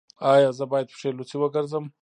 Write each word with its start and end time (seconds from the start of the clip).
ایا 0.33 0.49
زه 0.57 0.65
باید 0.71 0.87
پښې 0.93 1.09
لوڅې 1.17 1.37
وګرځم؟ 1.39 1.85